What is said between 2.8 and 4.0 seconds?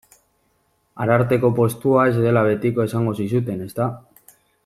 esango zizuten, ezta?